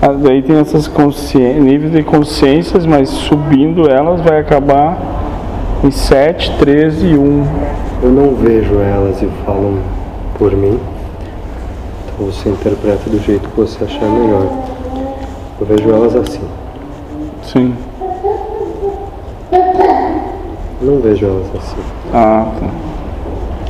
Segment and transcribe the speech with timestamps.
[0.00, 0.90] Daí tem essas
[1.60, 4.98] níveis de consciências, mas subindo elas vai acabar
[5.84, 7.46] em 7, 13 e 1.
[8.02, 9.78] Eu não vejo elas e falam
[10.38, 10.80] por mim.
[12.06, 14.46] Então você interpreta do jeito que você achar melhor.
[15.60, 16.48] Eu vejo elas assim.
[17.42, 17.74] Sim.
[20.80, 21.82] Não vejo elas assim.
[22.14, 22.66] Ah, tá.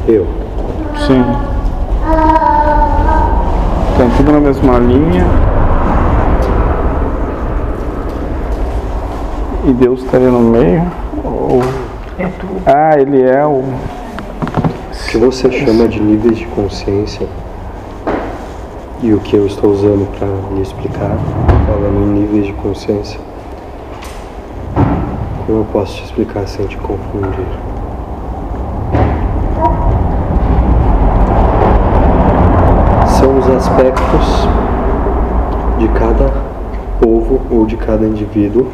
[0.07, 0.29] Eu.
[1.09, 1.25] Sim.
[3.95, 5.60] Então tudo na mesma linha.
[9.70, 10.83] E Deus estaria no meio?
[11.24, 11.60] Ou...
[12.19, 12.61] É tudo.
[12.66, 13.61] Ah, ele é o.
[13.61, 17.24] O que você chama de níveis de consciência
[19.01, 21.16] e o que eu estou usando para lhe explicar,
[21.69, 23.20] falando em níveis de consciência,
[25.47, 27.47] como eu posso te explicar sem te confundir?
[33.20, 34.48] São os aspectos
[35.78, 36.28] de cada
[37.00, 38.66] povo ou de cada indivíduo,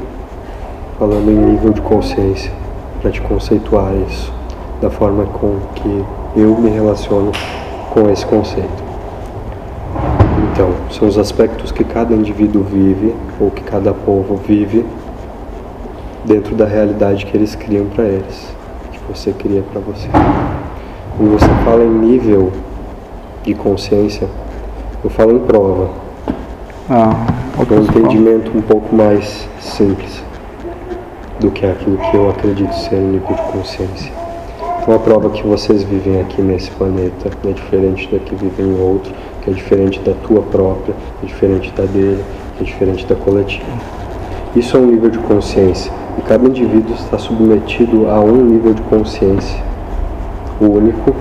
[0.98, 2.50] falando em nível de consciência,
[3.00, 4.32] para te conceituar isso
[4.80, 6.04] da forma com que
[6.36, 7.32] eu me relaciono
[7.92, 8.86] com esse conceito.
[10.52, 14.84] Então, são os aspectos que cada indivíduo vive ou que cada povo vive
[16.24, 18.54] dentro da realidade que eles criam para eles,
[18.90, 20.08] que você cria para você.
[21.16, 22.52] Quando você fala em nível
[23.42, 24.26] de consciência,
[25.04, 25.90] eu falo em prova,
[26.88, 30.22] Ah, com um entendimento um pouco mais simples
[31.46, 34.12] do que aquilo que eu acredito ser o nível de consciência.
[34.82, 38.80] Então a prova que vocês vivem aqui nesse planeta é diferente da que vivem em
[38.80, 42.24] outro, que é diferente da tua própria, é diferente da dele,
[42.60, 43.64] é diferente da coletiva.
[44.56, 48.82] Isso é um nível de consciência e cada indivíduo está submetido a um nível de
[48.82, 49.62] consciência
[50.60, 51.14] único,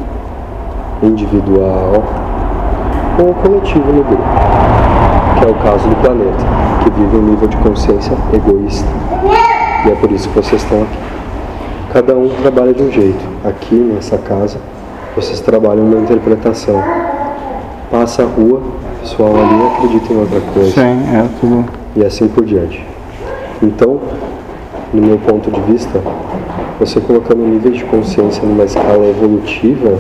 [1.04, 2.04] individual
[3.20, 4.24] ou coletivo no grupo,
[5.38, 6.46] que é o caso do planeta,
[6.84, 9.15] que vive um nível de consciência egoísta.
[9.86, 10.98] E é por isso que vocês estão aqui.
[11.94, 13.24] Cada um trabalha de um jeito.
[13.44, 14.58] Aqui nessa casa,
[15.16, 16.82] vocês trabalham uma interpretação.
[17.92, 20.72] Passa a rua, o pessoal ali acredita em outra coisa.
[20.72, 21.66] Sim, é tudo.
[21.96, 22.84] E assim por diante.
[23.62, 24.00] Então,
[24.92, 26.02] no meu ponto de vista,
[26.80, 30.00] você colocando o nível de consciência numa escala evolutiva,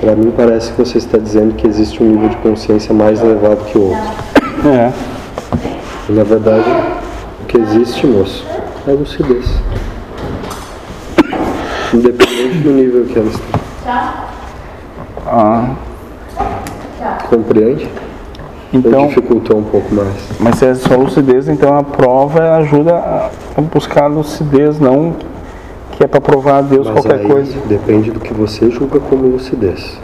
[0.00, 3.64] para mim parece que você está dizendo que existe um nível de consciência mais elevado
[3.64, 4.68] que o outro.
[4.68, 5.17] É.
[6.08, 6.64] E, na verdade,
[7.42, 8.46] o que existe, moço,
[8.86, 9.46] é lucidez.
[11.92, 14.28] Independente do nível que ela está.
[15.26, 15.74] Ah,
[17.28, 17.84] Compreende?
[18.72, 20.12] Ou então, dificultou um pouco mais?
[20.40, 25.16] mas se é só lucidez, então a prova ajuda a a buscar a lucidez, não
[25.92, 27.58] que é para provar a Deus Mas qualquer coisa.
[27.66, 29.98] depende do que você julga como lucidez.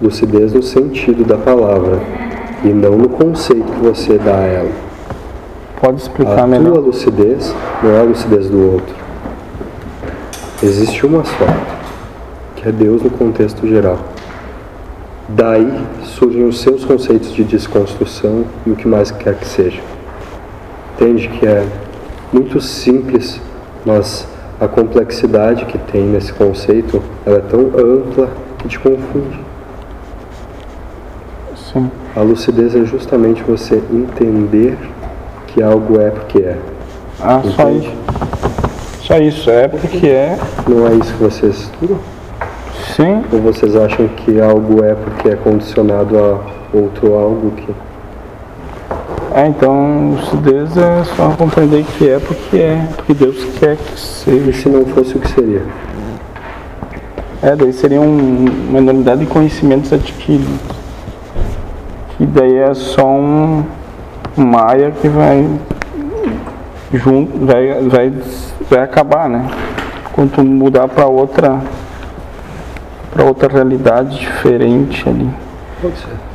[0.00, 2.00] Lucidez no sentido da palavra
[2.64, 4.70] e não no conceito que você dá a ela.
[5.82, 6.78] Pode explicar A tua melhor?
[6.78, 8.94] lucidez não é a lucidez do outro.
[10.62, 11.44] Existe uma só,
[12.54, 13.98] que é Deus no contexto geral.
[15.28, 19.80] Daí surgem os seus conceitos de desconstrução e o que mais quer que seja.
[20.94, 21.66] Entende que é
[22.32, 23.40] muito simples,
[23.84, 24.24] mas
[24.60, 29.40] a complexidade que tem nesse conceito ela é tão ampla que te confunde.
[31.56, 31.90] Sim.
[32.14, 34.78] A lucidez é justamente você entender
[35.52, 36.56] que algo é porque é.
[37.20, 37.86] Ah, só Entende?
[37.86, 37.96] isso.
[39.02, 40.38] Só isso, é porque é.
[40.68, 41.98] Não é isso que vocês estudam?
[42.96, 47.74] Sim, Ou vocês acham que algo é porque é condicionado a outro algo que.
[49.34, 53.98] é, então lucidez é só compreender que é porque é, porque Deus quer que E
[53.98, 54.52] seja.
[54.52, 55.62] se não fosse o que seria?
[57.42, 60.48] É, daí seria um, uma enormidade de conhecimentos adquiridos.
[62.16, 63.64] Que daí é só um
[64.36, 65.48] Maia que vai
[66.92, 68.12] junto, vai, vai,
[68.70, 69.48] vai acabar, né?
[70.12, 71.60] Quando mudar para outra
[73.10, 75.28] para outra realidade diferente ali.
[75.80, 76.31] Pode ser.